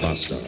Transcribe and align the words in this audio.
Bastard. 0.00 0.40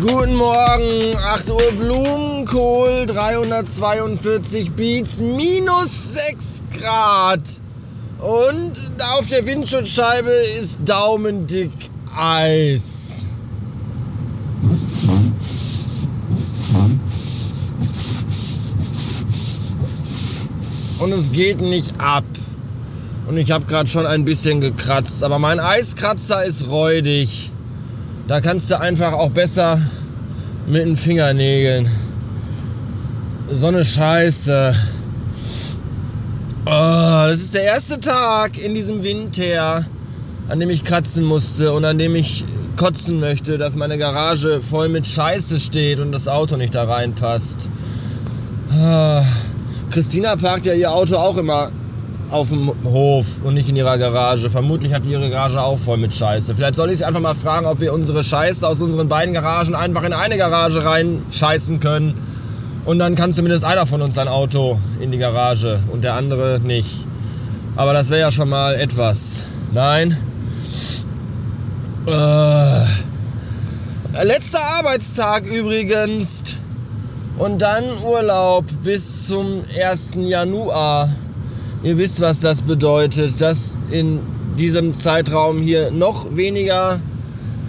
Guten 0.00 0.34
Morgen, 0.36 1.16
8 1.16 1.50
Uhr 1.50 1.72
Blumenkohl, 1.78 3.06
342 3.06 4.70
Beats, 4.72 5.20
minus 5.20 6.14
6 6.14 6.62
Grad. 6.78 7.40
Und 8.20 8.72
auf 9.16 9.28
der 9.28 9.44
Windschutzscheibe 9.44 10.30
ist 10.60 10.80
daumendick 10.84 11.72
Eis. 12.16 13.26
Und 20.98 21.12
es 21.12 21.32
geht 21.32 21.60
nicht 21.60 21.92
ab. 21.98 22.24
Und 23.32 23.38
ich 23.38 23.50
habe 23.50 23.64
gerade 23.64 23.88
schon 23.88 24.04
ein 24.04 24.26
bisschen 24.26 24.60
gekratzt. 24.60 25.24
Aber 25.24 25.38
mein 25.38 25.58
Eiskratzer 25.58 26.44
ist 26.44 26.68
räudig. 26.68 27.50
Da 28.28 28.42
kannst 28.42 28.70
du 28.70 28.78
einfach 28.78 29.14
auch 29.14 29.30
besser 29.30 29.80
mit 30.66 30.84
den 30.84 30.98
Fingernägeln. 30.98 31.88
So 33.50 33.68
eine 33.68 33.86
Scheiße. 33.86 34.74
Oh, 36.66 37.24
das 37.26 37.40
ist 37.40 37.54
der 37.54 37.62
erste 37.62 37.98
Tag 38.00 38.62
in 38.62 38.74
diesem 38.74 39.02
Winter, 39.02 39.86
an 40.50 40.60
dem 40.60 40.68
ich 40.68 40.84
kratzen 40.84 41.24
musste 41.24 41.72
und 41.72 41.86
an 41.86 41.96
dem 41.96 42.14
ich 42.14 42.44
kotzen 42.76 43.18
möchte, 43.18 43.56
dass 43.56 43.76
meine 43.76 43.96
Garage 43.96 44.60
voll 44.60 44.90
mit 44.90 45.06
Scheiße 45.06 45.58
steht 45.58 46.00
und 46.00 46.12
das 46.12 46.28
Auto 46.28 46.58
nicht 46.58 46.74
da 46.74 46.84
reinpasst. 46.84 47.70
Ah. 48.78 49.24
Christina 49.90 50.36
parkt 50.36 50.66
ja 50.66 50.74
ihr 50.74 50.92
Auto 50.92 51.16
auch 51.16 51.38
immer 51.38 51.70
auf 52.32 52.48
dem 52.48 52.72
Hof 52.84 53.26
und 53.44 53.54
nicht 53.54 53.68
in 53.68 53.76
ihrer 53.76 53.98
Garage. 53.98 54.48
Vermutlich 54.50 54.94
hat 54.94 55.04
ihre 55.04 55.28
Garage 55.30 55.60
auch 55.62 55.78
voll 55.78 55.98
mit 55.98 56.14
Scheiße. 56.14 56.54
Vielleicht 56.54 56.74
soll 56.74 56.90
ich 56.90 56.98
sie 56.98 57.04
einfach 57.04 57.20
mal 57.20 57.34
fragen, 57.34 57.66
ob 57.66 57.80
wir 57.80 57.92
unsere 57.92 58.24
Scheiße 58.24 58.66
aus 58.66 58.80
unseren 58.80 59.08
beiden 59.08 59.34
Garagen 59.34 59.74
einfach 59.74 60.02
in 60.02 60.12
eine 60.12 60.36
Garage 60.36 60.84
reinscheißen 60.84 61.80
können. 61.80 62.14
Und 62.84 62.98
dann 62.98 63.14
kann 63.14 63.32
zumindest 63.32 63.64
einer 63.64 63.86
von 63.86 64.02
uns 64.02 64.16
sein 64.16 64.28
Auto 64.28 64.78
in 65.00 65.12
die 65.12 65.18
Garage 65.18 65.78
und 65.92 66.02
der 66.02 66.14
andere 66.14 66.60
nicht. 66.64 67.04
Aber 67.76 67.92
das 67.92 68.10
wäre 68.10 68.20
ja 68.20 68.32
schon 68.32 68.48
mal 68.48 68.74
etwas. 68.74 69.42
Nein. 69.72 70.16
Äh. 72.06 72.84
Letzter 74.24 74.62
Arbeitstag 74.78 75.46
übrigens. 75.46 76.42
Und 77.38 77.62
dann 77.62 77.84
Urlaub 78.04 78.64
bis 78.82 79.26
zum 79.26 79.62
1. 79.74 80.14
Januar. 80.16 81.08
Ihr 81.82 81.98
wisst, 81.98 82.20
was 82.20 82.40
das 82.40 82.62
bedeutet, 82.62 83.40
dass 83.40 83.76
in 83.90 84.20
diesem 84.56 84.94
Zeitraum 84.94 85.58
hier 85.60 85.90
noch 85.90 86.36
weniger 86.36 87.00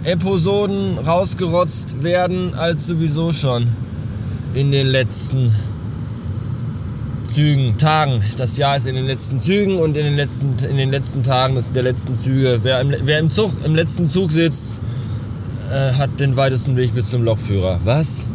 Episoden 0.04 0.98
rausgerotzt 0.98 2.04
werden 2.04 2.54
als 2.54 2.86
sowieso 2.86 3.32
schon 3.32 3.66
in 4.54 4.70
den 4.70 4.86
letzten 4.86 5.52
Zügen, 7.24 7.76
Tagen. 7.76 8.22
Das 8.36 8.56
Jahr 8.56 8.76
ist 8.76 8.86
in 8.86 8.94
den 8.94 9.06
letzten 9.06 9.40
Zügen 9.40 9.80
und 9.80 9.96
in 9.96 10.04
den 10.04 10.16
letzten, 10.16 10.54
in 10.64 10.76
den 10.76 10.92
letzten 10.92 11.24
Tagen 11.24 11.58
der 11.74 11.82
letzten 11.82 12.16
Züge. 12.16 12.60
Wer 12.62 12.82
im, 12.82 12.94
wer 13.04 13.18
im 13.18 13.30
Zug, 13.30 13.50
im 13.64 13.74
letzten 13.74 14.06
Zug 14.06 14.30
sitzt, 14.30 14.80
äh, 15.72 15.92
hat 15.94 16.20
den 16.20 16.36
weitesten 16.36 16.76
Weg 16.76 16.94
bis 16.94 17.10
zum 17.10 17.24
Lokführer. 17.24 17.80
Was? 17.82 18.26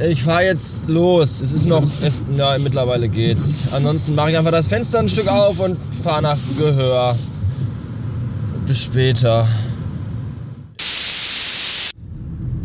Ich 0.00 0.24
fahre 0.24 0.44
jetzt 0.44 0.88
los. 0.88 1.40
Es 1.40 1.52
ist 1.52 1.66
noch, 1.66 1.84
es, 2.02 2.20
na, 2.36 2.58
mittlerweile 2.58 3.08
geht's. 3.08 3.62
Ansonsten 3.72 4.14
mache 4.16 4.32
ich 4.32 4.38
einfach 4.38 4.50
das 4.50 4.66
Fenster 4.66 4.98
ein 4.98 5.08
Stück 5.08 5.28
auf 5.28 5.60
und 5.60 5.76
fahre 6.02 6.22
nach 6.22 6.38
Gehör. 6.58 7.16
Bis 8.66 8.82
später. 8.82 9.46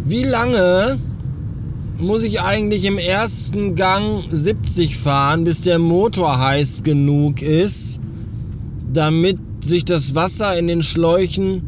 Wie 0.05 0.23
lange 0.23 0.97
muss 1.99 2.23
ich 2.23 2.41
eigentlich 2.41 2.85
im 2.85 2.97
ersten 2.97 3.75
Gang 3.75 4.23
70 4.29 4.97
fahren, 4.97 5.43
bis 5.43 5.61
der 5.61 5.77
Motor 5.77 6.39
heiß 6.39 6.81
genug 6.81 7.43
ist, 7.43 7.99
damit 8.91 9.37
sich 9.63 9.85
das 9.85 10.15
Wasser 10.15 10.57
in 10.57 10.67
den 10.67 10.81
Schläuchen 10.81 11.61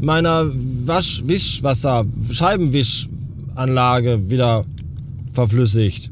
meiner 0.00 0.46
Wasch 0.84 1.22
Wischwasser 1.26 2.06
Scheibenwischanlage 2.32 4.30
wieder 4.30 4.64
verflüssigt. 5.36 6.10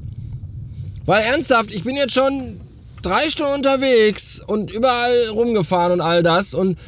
Weil 1.06 1.22
ernsthaft, 1.22 1.74
ich 1.74 1.82
bin 1.82 1.96
jetzt 1.96 2.14
schon 2.14 2.60
drei 3.02 3.28
Stunden 3.28 3.54
unterwegs 3.54 4.40
und 4.46 4.70
überall 4.70 5.28
rumgefahren 5.32 5.92
und 5.92 6.00
all 6.00 6.22
das 6.22 6.54
und 6.54 6.78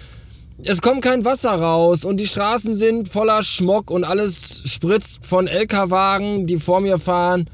es 0.65 0.81
kommt 0.81 1.03
kein 1.03 1.25
Wasser 1.25 1.51
raus 1.51 2.05
und 2.05 2.19
die 2.19 2.27
Straßen 2.27 2.75
sind 2.75 3.09
voller 3.09 3.43
Schmock 3.43 3.91
und 3.91 4.05
alles 4.05 4.63
spritzt 4.65 5.27
von 5.27 5.47
LKW-Wagen, 5.49 6.47
die 6.47 6.57
vor 6.57 6.81
mir 6.81 6.99
fahren, 6.99 7.47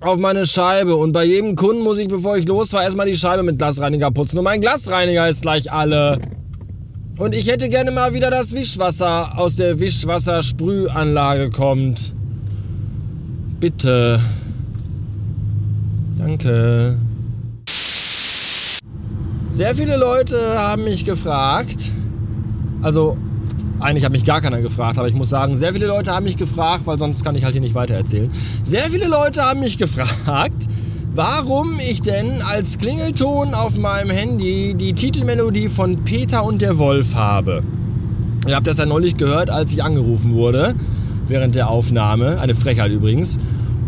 auf 0.00 0.18
meine 0.18 0.46
Scheibe. 0.46 0.96
Und 0.96 1.12
bei 1.12 1.24
jedem 1.24 1.54
Kunden 1.54 1.82
muss 1.82 1.98
ich, 1.98 2.08
bevor 2.08 2.36
ich 2.38 2.46
losfahre, 2.46 2.84
erstmal 2.84 3.06
die 3.06 3.16
Scheibe 3.16 3.42
mit 3.42 3.58
Glasreiniger 3.58 4.10
putzen. 4.10 4.38
Und 4.38 4.44
mein 4.44 4.62
Glasreiniger 4.62 5.28
ist 5.28 5.42
gleich 5.42 5.70
alle. 5.70 6.18
Und 7.18 7.34
ich 7.34 7.46
hätte 7.46 7.68
gerne 7.68 7.90
mal 7.90 8.14
wieder 8.14 8.30
das 8.30 8.54
Wischwasser 8.54 9.38
aus 9.38 9.56
der 9.56 9.78
Wischwassersprühanlage 9.78 11.50
kommt. 11.50 12.13
Bitte. 13.64 14.20
Danke. 16.18 16.98
Sehr 19.50 19.74
viele 19.74 19.96
Leute 19.96 20.36
haben 20.58 20.84
mich 20.84 21.06
gefragt, 21.06 21.90
also 22.82 23.16
eigentlich 23.80 24.04
hat 24.04 24.12
mich 24.12 24.26
gar 24.26 24.42
keiner 24.42 24.60
gefragt, 24.60 24.98
aber 24.98 25.08
ich 25.08 25.14
muss 25.14 25.30
sagen, 25.30 25.56
sehr 25.56 25.72
viele 25.72 25.86
Leute 25.86 26.12
haben 26.12 26.24
mich 26.24 26.36
gefragt, 26.36 26.82
weil 26.84 26.98
sonst 26.98 27.24
kann 27.24 27.36
ich 27.36 27.44
halt 27.44 27.54
hier 27.54 27.62
nicht 27.62 27.74
weiter 27.74 27.94
erzählen. 27.94 28.30
Sehr 28.64 28.82
viele 28.90 29.08
Leute 29.08 29.40
haben 29.40 29.60
mich 29.60 29.78
gefragt, 29.78 30.68
warum 31.14 31.78
ich 31.78 32.02
denn 32.02 32.42
als 32.42 32.76
Klingelton 32.76 33.54
auf 33.54 33.78
meinem 33.78 34.10
Handy 34.10 34.74
die 34.74 34.92
Titelmelodie 34.92 35.70
von 35.70 36.04
Peter 36.04 36.44
und 36.44 36.60
der 36.60 36.76
Wolf 36.76 37.14
habe. 37.14 37.62
Ihr 38.46 38.56
habt 38.56 38.66
das 38.66 38.76
ja 38.76 38.84
neulich 38.84 39.16
gehört, 39.16 39.48
als 39.48 39.72
ich 39.72 39.82
angerufen 39.82 40.34
wurde 40.34 40.74
während 41.28 41.54
der 41.54 41.70
Aufnahme. 41.70 42.40
Eine 42.40 42.54
Frechheit 42.54 42.92
übrigens. 42.92 43.38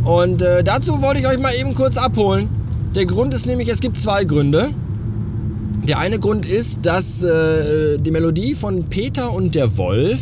Und 0.06 0.40
äh, 0.40 0.62
dazu 0.62 1.02
wollte 1.02 1.18
ich 1.18 1.26
euch 1.26 1.40
mal 1.40 1.52
eben 1.60 1.74
kurz 1.74 1.96
abholen. 1.96 2.48
Der 2.94 3.06
Grund 3.06 3.34
ist 3.34 3.46
nämlich, 3.46 3.68
es 3.68 3.80
gibt 3.80 3.98
zwei 3.98 4.22
Gründe. 4.24 4.70
Der 5.82 5.98
eine 5.98 6.20
Grund 6.20 6.46
ist, 6.46 6.86
dass 6.86 7.24
äh, 7.24 7.98
die 7.98 8.12
Melodie 8.12 8.54
von 8.54 8.84
Peter 8.84 9.32
und 9.32 9.56
der 9.56 9.76
Wolf 9.76 10.20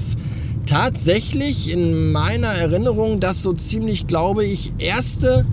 tatsächlich 0.65 1.71
in 1.71 2.13
meiner 2.13 2.49
Erinnerung 2.49 3.21
das 3.21 3.43
so 3.43 3.53
ziemlich, 3.53 4.07
glaube 4.07 4.47
ich, 4.47 4.73
erste 4.79 5.45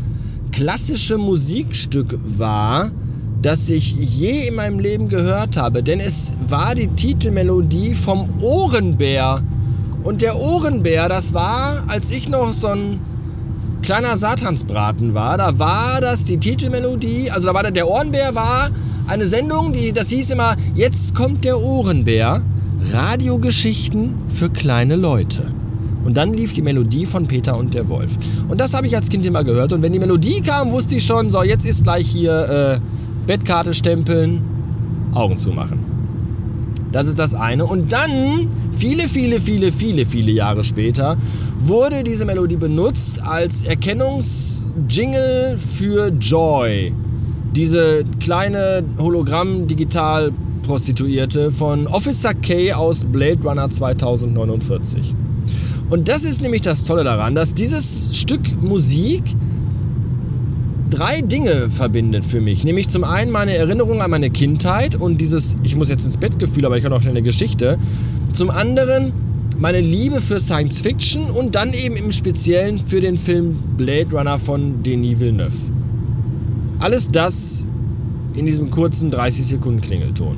klassische 0.53 1.18
Musikstück 1.18 2.18
war, 2.24 2.90
das 3.42 3.69
ich 3.69 3.96
je 3.96 4.48
in 4.48 4.56
meinem 4.56 4.80
Leben 4.80 5.09
gehört 5.09 5.58
habe. 5.58 5.84
Denn 5.84 6.00
es 6.00 6.34
war 6.48 6.74
die 6.74 6.88
Titelmelodie 6.88 7.96
vom 7.96 8.30
Ohrenbär. 8.42 9.44
Und 10.03 10.22
der 10.22 10.40
Ohrenbär, 10.40 11.09
das 11.09 11.34
war, 11.34 11.84
als 11.90 12.12
ich 12.12 12.30
noch 12.30 12.53
so 12.53 12.68
ein 12.68 13.00
kleiner 13.81 14.18
Satansbraten 14.18 15.14
war, 15.14 15.38
da 15.38 15.58
war 15.59 16.00
das 16.02 16.25
die 16.25 16.38
Titelmelodie, 16.38 17.31
also 17.31 17.47
da 17.47 17.53
war 17.53 17.64
der, 17.64 17.72
der 17.72 17.88
Ohrenbär 17.88 18.36
war 18.36 18.69
eine 19.08 19.25
Sendung, 19.25 19.74
die, 19.74 19.92
das 19.92 20.09
hieß 20.09 20.31
immer, 20.31 20.56
jetzt 20.75 21.16
kommt 21.16 21.44
der 21.44 21.59
Ohrenbär, 21.59 22.42
Radiogeschichten 22.94 24.14
für 24.34 24.50
kleine 24.50 24.96
Leute. 24.96 25.52
Und 26.03 26.18
dann 26.18 26.34
lief 26.34 26.53
die 26.53 26.62
Melodie 26.62 27.06
von 27.06 27.28
Peter 27.28 27.58
und 27.58 27.74
der 27.74 27.88
Wolf. 27.88 28.18
Und 28.47 28.59
das 28.59 28.74
habe 28.74 28.88
ich 28.88 28.96
als 28.96 29.09
Kind 29.09 29.25
immer 29.25 29.44
gehört. 29.44 29.72
Und 29.72 29.84
wenn 29.84 29.94
die 29.94 30.00
Melodie 30.00 30.42
kam, 30.42 30.72
wusste 30.72 30.95
ich 30.95 31.06
schon, 31.06 31.30
so, 31.30 31.44
jetzt 31.44 31.66
ist 31.66 31.83
gleich 31.83 32.07
hier 32.07 32.80
äh, 32.80 33.28
Bettkarte 33.28 33.74
stempeln, 33.74 34.42
Augen 35.13 35.38
zumachen. 35.38 35.81
Das 36.92 37.08
ist 37.08 37.18
das 37.20 37.34
eine. 37.34 37.66
Und 37.66 37.94
dann, 37.94 38.48
viele, 38.76 39.04
viele, 39.04 39.40
viele, 39.40 39.72
viele, 39.72 40.06
viele 40.06 40.32
Jahre 40.32 40.64
später, 40.64 41.18
wurde 41.60 42.04
diese 42.04 42.26
Melodie 42.26 42.58
benutzt 42.58 43.22
als 43.24 43.64
Erkennungsjingle 43.64 45.58
für 45.58 46.12
Joy. 46.20 46.94
Diese 47.56 48.04
kleine 48.20 48.84
Hologramm-Digital-Prostituierte 48.98 51.52
von 51.52 51.88
Officer 51.88 52.34
K 52.34 52.74
aus 52.74 53.06
Blade 53.06 53.40
Runner 53.44 53.70
2049. 53.70 55.16
Und 55.90 56.08
das 56.08 56.24
ist 56.24 56.42
nämlich 56.42 56.62
das 56.62 56.84
Tolle 56.84 57.04
daran, 57.04 57.36
dass 57.36 57.54
dieses 57.54 58.18
Stück 58.18 58.42
Musik 58.62 59.22
drei 60.92 61.22
Dinge 61.22 61.70
verbindet 61.70 62.24
für 62.24 62.42
mich. 62.42 62.64
Nämlich 62.64 62.88
zum 62.90 63.04
einen 63.04 63.32
meine 63.32 63.56
Erinnerung 63.56 64.02
an 64.02 64.12
meine 64.12 64.30
Kindheit 64.30 64.96
und 64.96 65.20
dieses, 65.20 65.56
ich 65.64 65.76
muss 65.76 65.90
jetzt 65.90 66.06
ins 66.06 66.18
Bett 66.18 66.38
Gefühl, 66.38 66.66
aber 66.66 66.78
ich 66.78 66.86
habe 66.86 66.96
auch 66.96 67.02
schnell 67.02 67.14
eine 67.14 67.24
Geschichte. 67.24 67.78
Zum 68.32 68.52
anderen 68.52 69.12
meine 69.58 69.82
Liebe 69.82 70.22
für 70.22 70.40
Science 70.40 70.82
Fiction 70.82 71.30
und 71.30 71.56
dann 71.56 71.74
eben 71.74 71.96
im 71.96 72.12
Speziellen 72.12 72.80
für 72.80 73.02
den 73.02 73.18
Film 73.18 73.56
Blade 73.78 74.08
Runner 74.12 74.38
von 74.38 74.84
Denis 74.84 75.20
Villeneuve. 75.20 75.56
Alles 76.80 77.10
das 77.10 77.68
in 78.34 78.46
diesem 78.46 78.70
kurzen 78.72 79.12
30 79.12 79.46
Sekunden 79.46 79.82
Klingelton. 79.82 80.36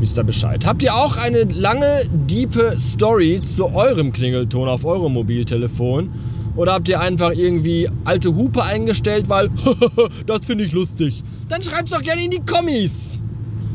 Wisst 0.00 0.18
ihr 0.18 0.24
Bescheid. 0.24 0.66
Habt 0.66 0.82
ihr 0.82 0.94
auch 0.94 1.16
eine 1.16 1.44
lange, 1.44 1.86
diepe 2.10 2.78
Story 2.78 3.40
zu 3.42 3.66
eurem 3.66 4.12
Klingelton 4.12 4.68
auf 4.68 4.84
eurem 4.84 5.14
Mobiltelefon? 5.14 6.10
Oder 6.56 6.72
habt 6.72 6.88
ihr 6.88 7.00
einfach 7.00 7.30
irgendwie 7.32 7.88
alte 8.04 8.34
Hupe 8.34 8.64
eingestellt, 8.64 9.28
weil 9.28 9.50
das 10.26 10.46
finde 10.46 10.64
ich 10.64 10.72
lustig? 10.72 11.22
Dann 11.48 11.62
schreibt 11.62 11.90
es 11.90 11.94
doch 11.94 12.02
gerne 12.02 12.24
in 12.24 12.30
die 12.30 12.40
Kommis, 12.40 13.22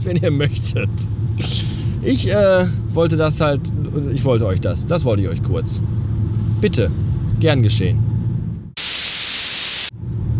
wenn 0.03 0.17
ihr 0.17 0.31
möchtet. 0.31 0.89
Ich 2.01 2.29
äh, 2.31 2.65
wollte 2.91 3.17
das 3.17 3.39
halt, 3.39 3.71
ich 4.11 4.25
wollte 4.25 4.47
euch 4.47 4.59
das, 4.59 4.87
das 4.87 5.05
wollte 5.05 5.21
ich 5.23 5.29
euch 5.29 5.43
kurz. 5.43 5.79
Bitte, 6.59 6.89
gern 7.39 7.61
geschehen. 7.61 7.99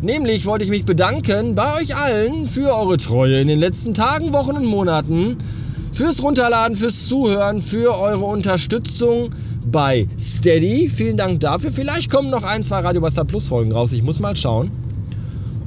Nämlich 0.00 0.46
wollte 0.46 0.64
ich 0.64 0.70
mich 0.70 0.84
bedanken 0.84 1.56
bei 1.56 1.74
euch 1.80 1.96
allen 1.96 2.46
für 2.46 2.72
eure 2.72 2.98
Treue 2.98 3.40
in 3.40 3.48
den 3.48 3.58
letzten 3.58 3.94
Tagen, 3.94 4.32
Wochen 4.32 4.56
und 4.56 4.64
Monaten. 4.64 5.38
Fürs 5.92 6.22
Runterladen, 6.22 6.76
fürs 6.76 7.06
Zuhören, 7.06 7.60
für 7.60 7.98
eure 7.98 8.24
Unterstützung 8.24 9.30
bei 9.70 10.06
Steady. 10.18 10.88
Vielen 10.88 11.16
Dank 11.16 11.40
dafür. 11.40 11.72
Vielleicht 11.72 12.10
kommen 12.10 12.30
noch 12.30 12.44
ein, 12.44 12.62
zwei 12.62 12.80
Radio 12.80 13.00
Basta 13.00 13.24
Plus 13.24 13.48
Folgen 13.48 13.72
raus. 13.72 13.92
Ich 13.92 14.02
muss 14.02 14.20
mal 14.20 14.36
schauen. 14.36 14.70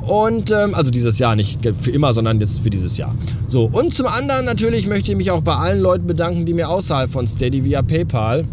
Und 0.02 0.52
ähm, 0.52 0.74
also 0.74 0.90
dieses 0.90 1.20
Jahr 1.20 1.36
nicht 1.36 1.60
für 1.80 1.92
immer, 1.92 2.14
sondern 2.14 2.40
jetzt 2.40 2.62
für 2.62 2.70
dieses 2.70 2.98
Jahr. 2.98 3.14
So, 3.48 3.70
und 3.72 3.94
zum 3.94 4.08
anderen 4.08 4.46
natürlich 4.46 4.88
möchte 4.88 5.12
ich 5.12 5.18
mich 5.18 5.30
auch 5.32 5.42
bei 5.42 5.56
allen 5.56 5.80
Leuten 5.80 6.08
bedanken, 6.08 6.46
die 6.46 6.54
mir 6.54 6.70
außerhalb 6.70 7.12
von 7.12 7.28
Steady 7.28 7.64
via 7.64 7.82
PayPal 7.84 8.46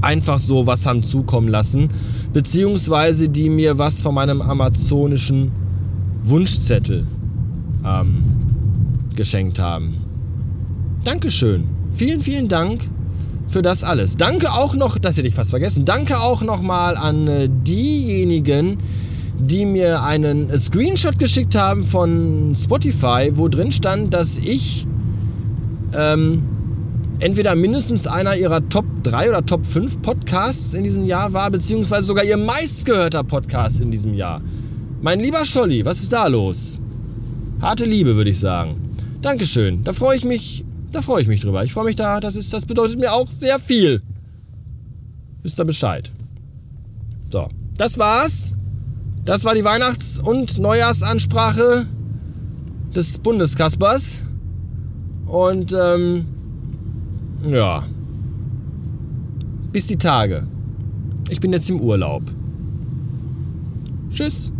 einfach 0.00 0.38
so 0.38 0.66
was 0.66 0.86
haben 0.86 1.02
zukommen 1.02 1.48
lassen, 1.48 1.88
beziehungsweise 2.32 3.28
die 3.28 3.50
mir 3.50 3.78
was 3.78 4.00
von 4.00 4.14
meinem 4.14 4.40
amazonischen 4.40 5.52
Wunschzettel 6.24 7.06
ähm, 7.84 8.22
geschenkt 9.14 9.58
haben. 9.58 9.94
Dankeschön. 11.04 11.64
Vielen, 11.94 12.22
vielen 12.22 12.48
Dank 12.48 12.82
für 13.48 13.62
das 13.62 13.84
alles. 13.84 14.16
Danke 14.16 14.50
auch 14.52 14.74
noch, 14.74 14.98
das 14.98 15.16
hätte 15.16 15.28
ich 15.28 15.34
fast 15.34 15.50
vergessen, 15.50 15.84
danke 15.84 16.18
auch 16.20 16.42
nochmal 16.42 16.96
an 16.96 17.28
äh, 17.28 17.48
diejenigen, 17.50 18.78
die 19.38 19.66
mir 19.66 20.02
einen 20.02 20.56
Screenshot 20.56 21.18
geschickt 21.18 21.54
haben 21.54 21.84
von 21.84 22.54
Spotify, 22.56 23.30
wo 23.34 23.48
drin 23.48 23.72
stand, 23.72 24.14
dass 24.14 24.38
ich 24.38 24.86
ähm, 25.94 26.42
entweder 27.18 27.54
mindestens 27.54 28.06
einer 28.06 28.36
ihrer 28.36 28.68
Top 28.68 28.84
3 29.02 29.28
oder 29.28 29.44
Top 29.44 29.66
5 29.66 30.00
Podcasts 30.00 30.74
in 30.74 30.84
diesem 30.84 31.04
Jahr 31.04 31.32
war, 31.32 31.50
beziehungsweise 31.50 32.06
sogar 32.06 32.24
ihr 32.24 32.36
meistgehörter 32.36 33.24
Podcast 33.24 33.80
in 33.80 33.90
diesem 33.90 34.14
Jahr. 34.14 34.40
Mein 35.02 35.20
lieber 35.20 35.44
Scholli, 35.44 35.84
was 35.84 36.02
ist 36.02 36.12
da 36.12 36.26
los? 36.26 36.80
Harte 37.60 37.84
Liebe, 37.84 38.16
würde 38.16 38.30
ich 38.30 38.38
sagen. 38.38 38.76
Dankeschön. 39.20 39.84
Da 39.84 39.92
freue 39.92 40.16
ich 40.16 40.24
mich, 40.24 40.64
da 40.92 41.02
freue 41.02 41.22
ich 41.22 41.28
mich 41.28 41.40
drüber. 41.40 41.64
Ich 41.64 41.72
freue 41.72 41.86
mich 41.86 41.96
da, 41.96 42.20
das 42.20 42.36
ist, 42.36 42.52
das 42.52 42.66
bedeutet 42.66 42.98
mir 42.98 43.12
auch 43.12 43.30
sehr 43.30 43.58
viel. 43.58 44.02
Wisst 45.42 45.58
ihr 45.58 45.64
Bescheid? 45.64 46.10
So, 47.30 47.48
das 47.76 47.98
war's. 47.98 48.54
Das 49.24 49.44
war 49.44 49.54
die 49.54 49.64
Weihnachts- 49.64 50.18
und 50.18 50.58
Neujahrsansprache 50.58 51.86
des 52.94 53.18
Bundeskaspers. 53.18 54.22
Und 55.26 55.72
ähm, 55.72 56.26
ja. 57.48 57.84
Bis 59.72 59.86
die 59.86 59.96
Tage. 59.96 60.46
Ich 61.30 61.40
bin 61.40 61.52
jetzt 61.52 61.70
im 61.70 61.80
Urlaub. 61.80 62.22
Tschüss. 64.10 64.52